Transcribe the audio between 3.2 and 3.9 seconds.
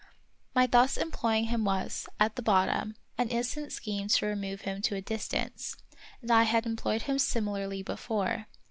innocent